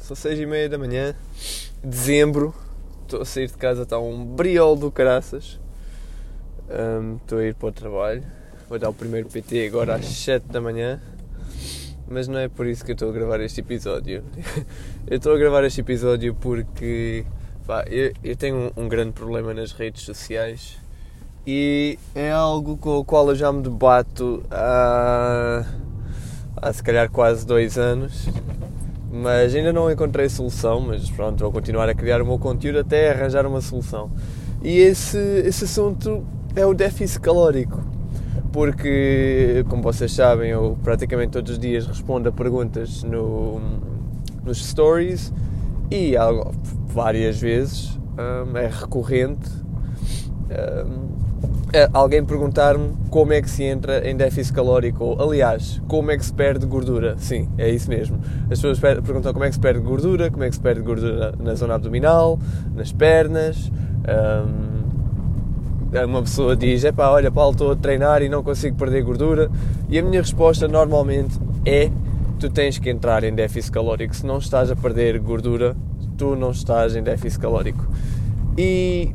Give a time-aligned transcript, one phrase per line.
[0.00, 1.14] São seis e meia da manhã,
[1.84, 2.52] dezembro.
[3.02, 5.60] Estou a sair de casa, está um briol do caraças.
[6.68, 8.24] Um, estou a ir para o trabalho.
[8.68, 11.00] Vou dar o primeiro PT agora às 7 da manhã.
[12.08, 14.24] Mas não é por isso que eu estou a gravar este episódio.
[15.06, 17.24] eu estou a gravar este episódio porque
[17.68, 20.76] pá, eu, eu, tenho um, um grande problema nas redes sociais
[21.46, 25.64] e é algo com o qual eu já me debato há,
[26.56, 28.28] há se calhar quase dois anos
[29.16, 33.10] mas ainda não encontrei solução, mas pronto, vou continuar a criar o meu conteúdo até
[33.10, 34.10] arranjar uma solução.
[34.62, 36.24] E esse, esse assunto
[36.54, 37.82] é o déficit calórico,
[38.52, 43.60] porque, como vocês sabem, eu praticamente todos os dias respondo a perguntas no,
[44.44, 45.32] nos stories
[45.90, 46.14] e
[46.88, 49.48] várias vezes um, é recorrente
[50.50, 51.25] um, é
[51.92, 56.24] alguém perguntar-me como é que se entra em déficit calórico, ou aliás, como é que
[56.24, 57.16] se perde gordura.
[57.18, 58.18] Sim, é isso mesmo.
[58.44, 61.34] As pessoas perguntam como é que se perde gordura, como é que se perde gordura
[61.38, 62.38] na zona abdominal,
[62.74, 63.70] nas pernas.
[64.08, 64.86] Um,
[66.04, 69.50] uma pessoa diz: é pá, olha, Paulo, estou a treinar e não consigo perder gordura.
[69.88, 71.90] E a minha resposta normalmente é:
[72.38, 74.14] tu tens que entrar em déficit calórico.
[74.14, 75.76] Se não estás a perder gordura,
[76.16, 77.86] tu não estás em déficit calórico.
[78.56, 79.12] E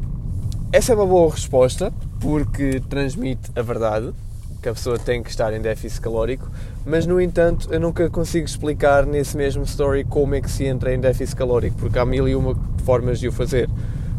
[0.71, 1.91] essa é uma boa resposta
[2.21, 4.13] porque transmite a verdade,
[4.61, 6.49] que a pessoa tem que estar em déficit calórico,
[6.85, 10.93] mas no entanto eu nunca consigo explicar nesse mesmo story como é que se entra
[10.93, 12.55] em déficit calórico, porque há mil e uma
[12.85, 13.67] formas de o fazer.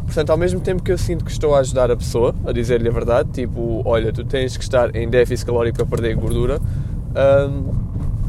[0.05, 2.89] Portanto, ao mesmo tempo que eu sinto que estou a ajudar a pessoa, a dizer-lhe
[2.89, 7.71] a verdade, tipo, olha, tu tens que estar em déficit calórico para perder gordura, hum,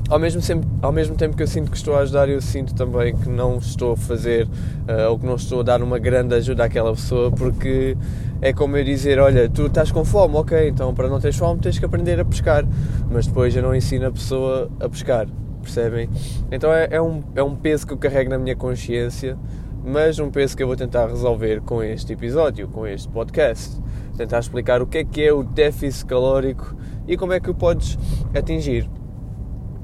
[0.08, 2.74] ao mesmo, tempo, ao mesmo tempo que eu sinto que estou a ajudar, eu sinto
[2.74, 6.34] também que não estou a fazer uh, ou que não estou a dar uma grande
[6.34, 7.96] ajuda àquela pessoa, porque
[8.44, 11.60] é como eu dizer: Olha, tu estás com fome, ok, então para não teres fome
[11.60, 12.62] tens que aprender a pescar,
[13.10, 15.26] mas depois eu não ensino a pessoa a pescar,
[15.62, 16.10] percebem?
[16.52, 19.38] Então é, é um, é um peso que eu carrego na minha consciência,
[19.82, 23.82] mas um peso que eu vou tentar resolver com este episódio, com este podcast.
[24.14, 26.76] Tentar explicar o que é que é o déficit calórico
[27.08, 27.98] e como é que o podes
[28.34, 28.88] atingir.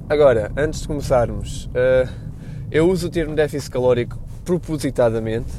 [0.08, 2.08] Agora, antes de começarmos, uh,
[2.70, 5.50] eu uso o termo déficit calórico propositadamente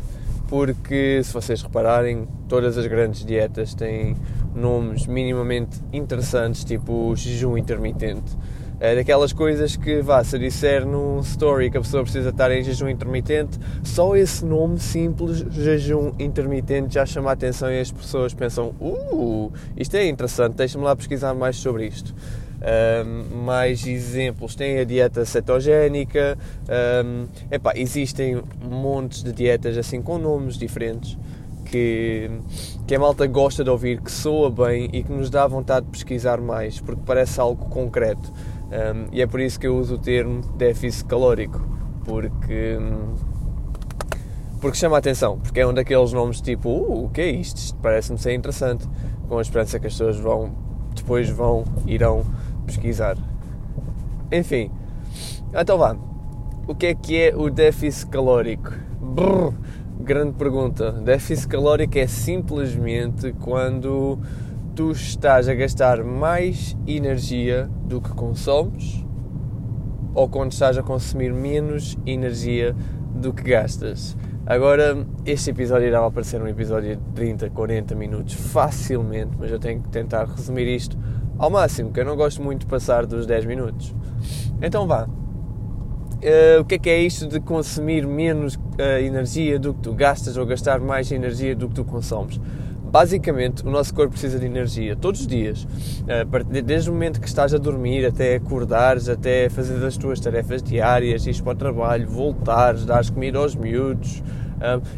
[0.51, 4.17] porque, se vocês repararem, todas as grandes dietas têm
[4.53, 8.37] nomes minimamente interessantes, tipo jejum intermitente.
[8.77, 12.61] É daquelas coisas que, vá, se disser num story que a pessoa precisa estar em
[12.61, 18.33] jejum intermitente, só esse nome simples, jejum intermitente, já chama a atenção e as pessoas
[18.33, 22.13] pensam: Uh, isto é interessante, deixa-me lá pesquisar mais sobre isto.
[22.61, 26.37] Um, mais exemplos, tem a dieta cetogénica,
[27.03, 31.17] um, epá, existem montes de dietas assim com nomes diferentes
[31.71, 32.29] que,
[32.85, 35.91] que a malta gosta de ouvir, que soa bem e que nos dá vontade de
[35.93, 38.31] pesquisar mais, porque parece algo concreto.
[38.31, 41.61] Um, e é por isso que eu uso o termo déficit calórico,
[42.03, 42.77] porque,
[44.59, 47.57] porque chama a atenção, porque é um daqueles nomes tipo, uh, o que é isto?
[47.57, 48.87] Isto parece-me ser interessante,
[49.29, 50.51] com a esperança que as pessoas vão,
[50.93, 52.25] depois vão, irão
[52.65, 53.17] pesquisar.
[54.31, 54.71] Enfim,
[55.53, 55.95] então vá.
[56.67, 58.71] O que é que é o déficit calórico?
[59.01, 59.53] Brrr,
[59.99, 60.91] grande pergunta.
[60.91, 64.19] Déficit calórico é simplesmente quando
[64.75, 69.03] tu estás a gastar mais energia do que consomes
[70.13, 72.75] ou quando estás a consumir menos energia
[73.13, 74.15] do que gastas.
[74.45, 79.81] Agora, este episódio irá aparecer um episódio de 30, 40 minutos facilmente, mas eu tenho
[79.81, 80.97] que tentar resumir isto
[81.37, 83.93] ao máximo, que eu não gosto muito de passar dos 10 minutos.
[84.61, 85.07] Então vá.
[86.21, 89.93] Uh, o que é que é isto de consumir menos uh, energia do que tu
[89.93, 92.39] gastas ou gastar mais energia do que tu consomes?
[92.91, 97.27] Basicamente, o nosso corpo precisa de energia todos os dias, uh, desde o momento que
[97.27, 102.07] estás a dormir até acordares, até fazer as tuas tarefas diárias, ires para o trabalho,
[102.07, 104.21] voltares, dares comida aos miúdos,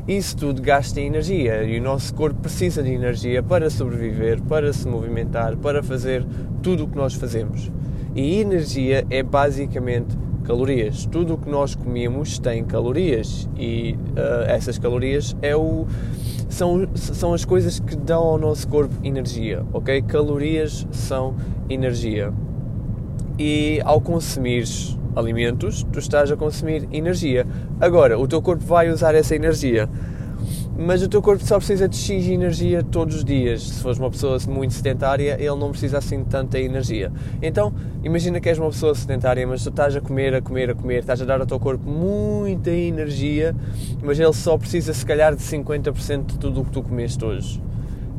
[0.08, 4.88] isso tudo gasta energia e o nosso corpo precisa de energia para sobreviver, para se
[4.88, 6.26] movimentar, para fazer
[6.62, 7.72] tudo o que nós fazemos.
[8.16, 11.06] E energia é basicamente calorias.
[11.06, 15.88] Tudo o que nós comemos tem calorias e uh, essas calorias é o,
[16.50, 20.02] são, são as coisas que dão ao nosso corpo energia, ok?
[20.04, 21.36] Calorias são
[21.70, 22.32] energia.
[23.40, 27.46] E ao consumires alimentos, tu estás a consumir energia.
[27.80, 29.90] Agora, o teu corpo vai usar essa energia,
[30.78, 33.62] mas o teu corpo só precisa de X energia todos os dias.
[33.64, 37.12] Se fores uma pessoa muito sedentária, ele não precisa assim de tanta energia.
[37.42, 37.74] Então,
[38.04, 41.00] imagina que és uma pessoa sedentária, mas tu estás a comer, a comer, a comer,
[41.00, 43.56] estás a dar ao teu corpo muita energia,
[44.02, 47.62] mas ele só precisa se calhar de 50% de tudo o que tu comeste hoje.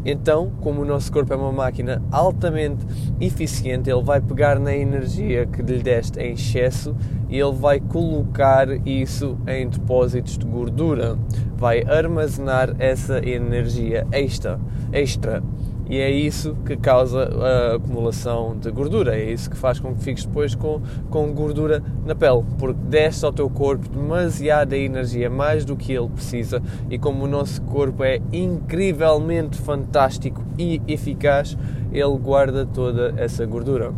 [0.05, 2.85] Então, como o nosso corpo é uma máquina altamente
[3.21, 6.95] eficiente, ele vai pegar na energia que lhe deste em excesso
[7.29, 11.19] e ele vai colocar isso em depósitos de gordura.
[11.57, 14.61] Vai armazenar essa energia extra.
[14.93, 15.43] extra
[15.89, 20.03] e é isso que causa a acumulação de gordura, é isso que faz com que
[20.03, 25.65] fiques depois com, com gordura na pele, porque deste ao teu corpo demasiada energia, mais
[25.65, 31.57] do que ele precisa, e como o nosso corpo é incrivelmente fantástico e eficaz,
[31.93, 33.93] ele guarda toda essa gordura.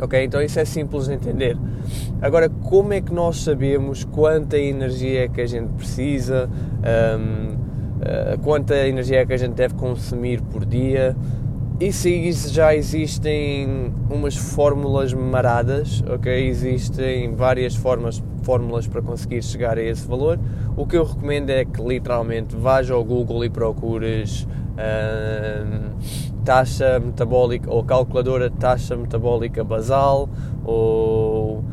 [0.00, 0.24] Ok?
[0.24, 1.56] Então isso é simples de entender.
[2.20, 6.48] Agora, como é que nós sabemos quanta energia é que a gente precisa?
[7.18, 7.71] Um,
[8.04, 11.16] eh, quanta energia é que a gente deve consumir por dia.
[11.80, 12.08] Isso
[12.52, 16.48] já existem umas fórmulas maradas, ok?
[16.48, 20.38] Existem várias formas, fórmulas para conseguir chegar a esse valor.
[20.76, 25.90] O que eu recomendo é que literalmente vás ao Google e procures uh,
[26.44, 30.28] taxa metabólica ou calculadora taxa metabólica basal
[30.64, 31.64] ou uh,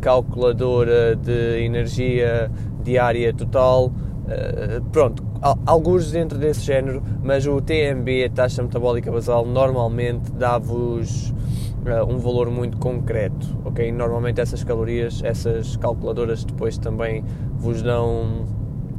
[0.00, 2.50] calculadora de energia
[2.82, 3.92] diária total.
[4.28, 5.24] Uh, pronto,
[5.64, 12.18] alguns dentro desse género, mas o TMB, a taxa metabólica basal, normalmente dá-vos uh, um
[12.18, 13.90] valor muito concreto, ok?
[13.90, 17.24] Normalmente essas calorias, essas calculadoras depois também
[17.56, 18.46] vos dão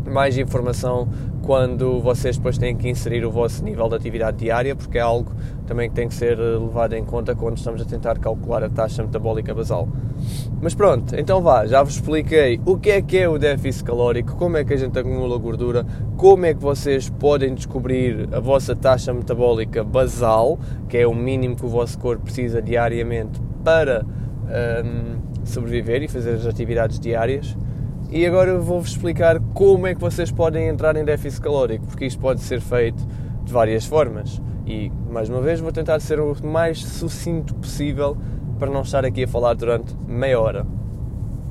[0.10, 1.08] mais informação
[1.44, 5.32] quando vocês depois têm que inserir o vosso nível de atividade diária, porque é algo
[5.70, 9.04] também que tem que ser levado em conta quando estamos a tentar calcular a taxa
[9.04, 9.88] metabólica basal.
[10.60, 14.36] Mas pronto, então vá, já vos expliquei o que é que é o déficit calórico,
[14.36, 15.86] como é que a gente acumula gordura,
[16.18, 20.58] como é que vocês podem descobrir a vossa taxa metabólica basal,
[20.90, 26.32] que é o mínimo que o vosso corpo precisa diariamente para um, sobreviver e fazer
[26.32, 27.56] as atividades diárias.
[28.10, 32.20] E agora vou-vos explicar como é que vocês podem entrar em déficit calórico, porque isto
[32.20, 33.08] pode ser feito
[33.44, 34.42] de várias formas.
[34.70, 38.16] E, mais uma vez, vou tentar ser o mais sucinto possível
[38.60, 40.66] para não estar aqui a falar durante meia hora.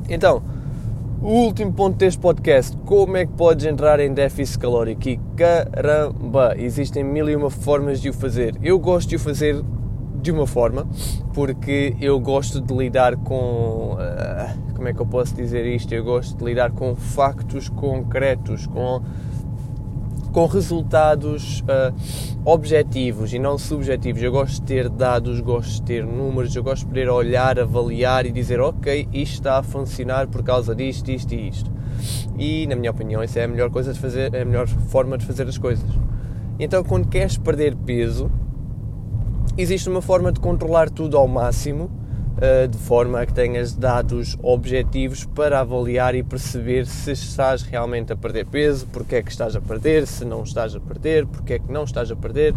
[0.08, 0.40] Então,
[1.20, 5.08] o último ponto deste podcast, como é que podes entrar em déficit calórico?
[5.08, 8.54] E caramba, existem mil e uma formas de o fazer.
[8.62, 9.60] Eu gosto de o fazer
[10.22, 10.86] de uma forma,
[11.34, 13.94] porque eu gosto de lidar com.
[13.94, 15.92] Uh, como é que eu posso dizer isto?
[15.92, 19.02] Eu gosto de lidar com factos concretos, com
[20.38, 21.92] com resultados uh,
[22.44, 24.22] objetivos e não subjetivos.
[24.22, 28.24] Eu gosto de ter dados, gosto de ter números, eu gosto de poder olhar, avaliar
[28.24, 31.72] e dizer, ok, isto está a funcionar por causa disto, isto e isto.
[32.38, 35.18] E, na minha opinião, isso é a melhor coisa de fazer, é a melhor forma
[35.18, 35.90] de fazer as coisas.
[36.56, 38.30] Então, quando queres perder peso,
[39.56, 41.90] existe uma forma de controlar tudo ao máximo
[42.70, 48.16] de forma a que tenhas dados objetivos para avaliar e perceber se estás realmente a
[48.16, 51.58] perder peso, porque é que estás a perder, se não estás a perder, porque é
[51.58, 52.54] que não estás a perder.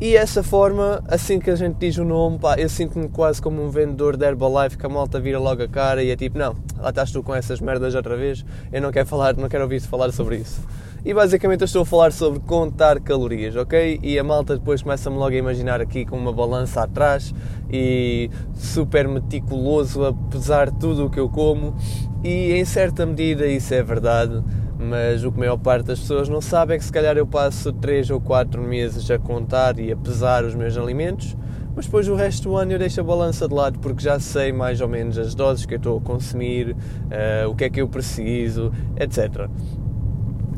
[0.00, 3.62] E essa forma, assim que a gente diz o nome, pá, eu sinto-me quase como
[3.62, 6.56] um vendedor de Herbalife que a malta vira logo a cara e é tipo, não,
[6.76, 9.86] lá estás tu com essas merdas outra vez, eu não quero falar, não quero ouvir-te
[9.86, 10.60] falar sobre isso.
[11.04, 13.98] E basicamente eu estou a falar sobre contar calorias, ok?
[14.04, 17.34] E a malta depois começa-me logo a imaginar aqui com uma balança atrás
[17.68, 21.74] e super meticuloso a pesar tudo o que eu como.
[22.22, 24.44] E em certa medida isso é verdade,
[24.78, 27.26] mas o que a maior parte das pessoas não sabe é que se calhar eu
[27.26, 31.36] passo 3 ou 4 meses a contar e a pesar os meus alimentos,
[31.74, 34.52] mas depois o resto do ano eu deixo a balança de lado porque já sei
[34.52, 37.80] mais ou menos as doses que eu estou a consumir, uh, o que é que
[37.80, 39.48] eu preciso, etc.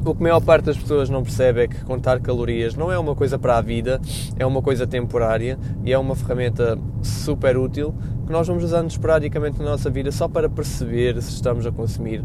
[0.07, 2.99] O que a maior parte das pessoas não percebe é que contar calorias não é
[2.99, 3.99] uma coisa para a vida,
[4.39, 7.95] é uma coisa temporária e é uma ferramenta super útil
[8.27, 12.23] que nós vamos usando esporadicamente na nossa vida só para perceber se estamos a consumir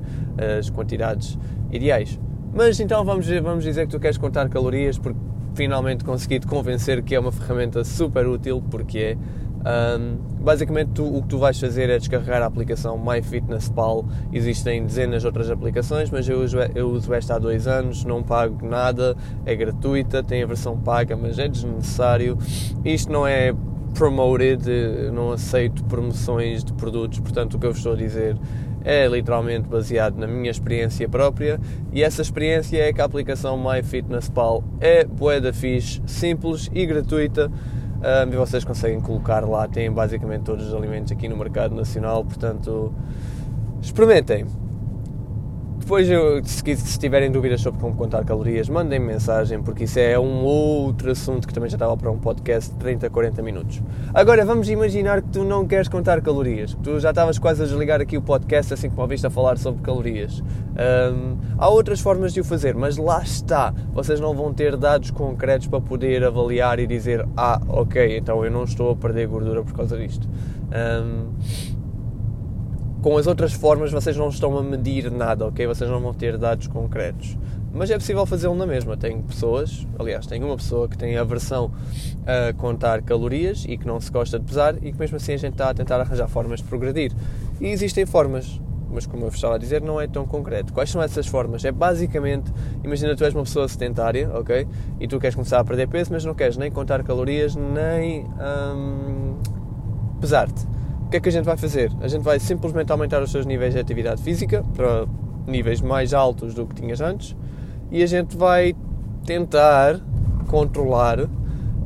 [0.59, 1.39] as quantidades
[1.71, 2.19] ideais.
[2.53, 5.19] Mas então vamos, vamos dizer que tu queres contar calorias porque
[5.53, 9.17] finalmente consegui te convencer que é uma ferramenta super útil, porque é
[9.59, 14.05] um, basicamente, tu, o que tu vais fazer é descarregar a aplicação MyFitnessPal.
[14.31, 18.23] Existem dezenas de outras aplicações, mas eu uso, eu uso esta há dois anos, não
[18.23, 22.37] pago nada, é gratuita, tem a versão paga, mas é desnecessário.
[22.85, 23.53] Isto não é
[23.93, 24.63] promoted,
[25.13, 28.37] não aceito promoções de produtos, portanto, o que eu estou a dizer
[28.83, 31.59] é literalmente baseado na minha experiência própria
[31.91, 37.51] e essa experiência é que a aplicação MyFitnessPal é boa da fixe, simples e gratuita
[38.31, 42.93] e vocês conseguem colocar lá, têm basicamente todos os alimentos aqui no mercado nacional, portanto
[43.81, 44.45] experimentem.
[45.89, 46.07] Depois,
[46.45, 51.09] se, se tiverem dúvidas sobre como contar calorias, mandem-me mensagem, porque isso é um outro
[51.09, 53.81] assunto que também já estava para um podcast de 30, 40 minutos.
[54.13, 56.77] Agora, vamos imaginar que tu não queres contar calorias.
[56.83, 59.57] Tu já estavas quase a desligar aqui o podcast assim que me ouviste a falar
[59.57, 60.43] sobre calorias.
[60.43, 63.73] Um, há outras formas de o fazer, mas lá está.
[63.91, 68.51] Vocês não vão ter dados concretos para poder avaliar e dizer: Ah, ok, então eu
[68.51, 70.29] não estou a perder gordura por causa disto.
[70.69, 71.78] Um,
[73.01, 75.65] com as outras formas vocês não estão a medir nada, ok?
[75.67, 77.37] Vocês não vão ter dados concretos.
[77.71, 78.97] Mas é possível fazê-lo na mesma.
[78.97, 81.71] Tenho pessoas, aliás, tenho uma pessoa que tem aversão
[82.25, 85.37] a contar calorias e que não se gosta de pesar e que mesmo assim a
[85.37, 87.13] gente está a tentar arranjar formas de progredir.
[87.61, 88.59] E existem formas,
[88.91, 90.73] mas como eu vos estava a dizer, não é tão concreto.
[90.73, 91.63] Quais são essas formas?
[91.63, 92.51] É basicamente,
[92.83, 94.67] imagina tu és uma pessoa sedentária, ok?
[94.99, 99.37] E tu queres começar a perder peso, mas não queres nem contar calorias, nem hum,
[100.19, 100.78] pesar-te
[101.09, 101.91] o que é que a gente vai fazer?
[102.01, 105.07] A gente vai simplesmente aumentar os seus níveis de atividade física para
[105.47, 107.35] níveis mais altos do que tinhas antes
[107.89, 108.75] e a gente vai
[109.25, 109.99] tentar
[110.47, 111.27] controlar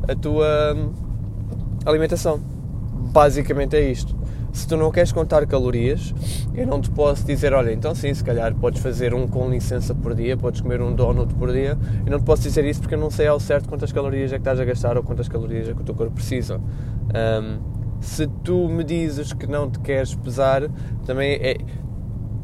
[0.10, 0.92] a tua hum,
[1.86, 2.38] alimentação.
[3.14, 4.14] Basicamente é isto.
[4.52, 6.14] Se tu não queres contar calorias,
[6.54, 9.96] eu não te posso dizer, olha, então sim, se calhar podes fazer um com licença
[9.96, 11.78] por dia, podes comer um donut por dia.
[12.06, 14.36] Eu não te posso dizer isso porque eu não sei ao certo quantas calorias é
[14.36, 16.60] que estás a gastar ou quantas calorias é que o teu corpo precisa.
[16.60, 20.70] Um, se tu me dizes que não te queres pesar,
[21.06, 21.58] também é,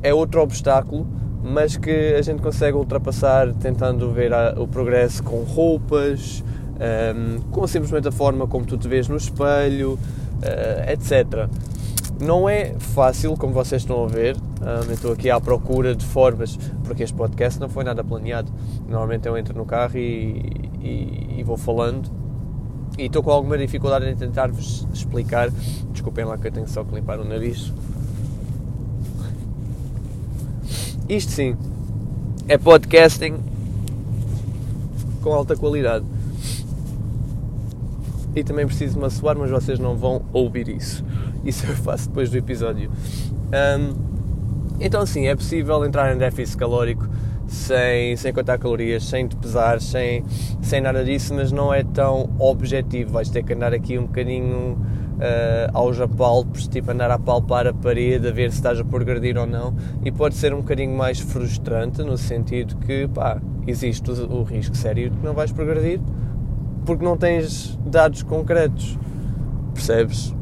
[0.01, 1.05] é outro obstáculo,
[1.43, 6.43] mas que a gente consegue ultrapassar tentando ver a, o progresso com roupas,
[6.79, 11.49] um, com simplesmente a forma como tu te vês no espelho, uh, etc.
[12.21, 16.57] Não é fácil, como vocês estão a ver, um, estou aqui à procura de formas,
[16.83, 18.51] porque este podcast não foi nada planeado.
[18.87, 22.09] Normalmente eu entro no carro e, e, e vou falando
[22.99, 25.49] e estou com alguma dificuldade em tentar-vos explicar.
[25.91, 27.73] Desculpem lá que eu tenho só que limpar o nariz.
[31.07, 31.57] Isto sim
[32.47, 33.37] é podcasting
[35.21, 36.05] com alta qualidade.
[38.35, 41.03] E também preciso me assoar, mas vocês não vão ouvir isso.
[41.43, 42.91] Isso eu faço depois do episódio.
[43.31, 43.93] Um,
[44.79, 47.07] então, sim, é possível entrar em déficit calórico
[47.47, 50.23] sem, sem contar calorias, sem te pesar, sem,
[50.69, 53.13] sem nada disso, mas não é tão objetivo.
[53.13, 57.73] Vais ter que andar aqui um bocadinho uh, aos apalpos, tipo andar a palpar a
[57.73, 59.73] parede, a ver se estás a progredir ou não,
[60.05, 64.77] e pode ser um bocadinho mais frustrante no sentido que, pá, existe o, o risco
[64.77, 65.99] sério de que não vais progredir
[66.85, 68.97] porque não tens dados concretos,
[69.73, 70.35] percebes?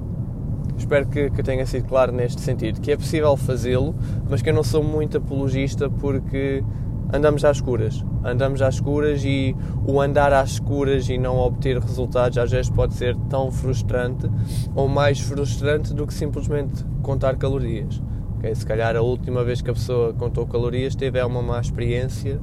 [0.77, 3.96] Espero que, que tenha sido claro neste sentido, que é possível fazê-lo,
[4.29, 6.63] mas que eu não sou muito apologista porque
[7.12, 8.04] andamos às escuras.
[8.24, 12.94] Andamos às escuras e o andar às escuras e não obter resultados às vezes pode
[12.94, 14.30] ser tão frustrante
[14.76, 18.02] ou mais frustrante do que simplesmente contar calorias.
[18.38, 18.54] Okay?
[18.54, 22.40] Se calhar a última vez que a pessoa contou calorias teve uma má experiência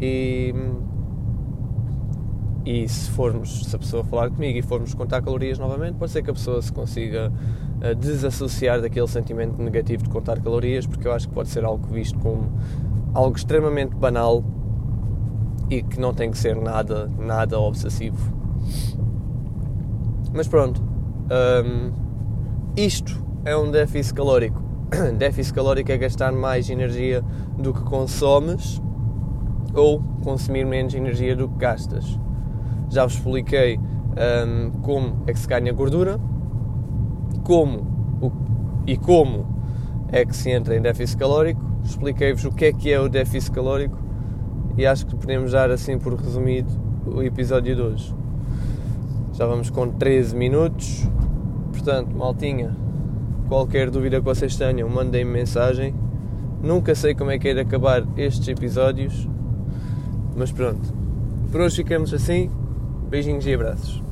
[0.00, 0.54] e,
[2.64, 6.22] e se formos, se a pessoa falar comigo e formos contar calorias novamente, pode ser
[6.22, 7.32] que a pessoa se consiga
[7.80, 11.86] eh, desassociar daquele sentimento negativo de contar calorias, porque eu acho que pode ser algo
[11.88, 12.50] visto como
[13.14, 14.44] algo extremamente banal
[15.70, 18.34] e que não tem que ser nada, nada obsessivo.
[20.32, 20.82] Mas pronto,
[21.64, 21.92] um,
[22.76, 24.62] isto é um déficit calórico.
[25.16, 27.22] déficit calórico é gastar mais energia
[27.56, 28.82] do que consomes
[29.74, 32.18] ou consumir menos energia do que gastas.
[32.90, 36.20] Já vos expliquei um, como é que se ganha gordura,
[37.42, 37.78] como
[38.20, 38.32] o,
[38.86, 39.46] e como
[40.10, 43.52] é que se entra em déficit calórico expliquei-vos o que é que é o déficit
[43.52, 43.98] calórico
[44.76, 46.70] e acho que podemos dar assim por resumido
[47.06, 48.14] o episódio de hoje.
[49.32, 51.08] Já vamos com 13 minutos,
[51.72, 52.74] portanto, maltinha,
[53.48, 55.94] qualquer dúvida que vocês tenham, mandem-me mensagem.
[56.62, 59.28] Nunca sei como é que é de acabar estes episódios,
[60.36, 60.94] mas pronto.
[61.52, 62.50] Por hoje ficamos assim.
[63.10, 64.03] Beijinhos e abraços.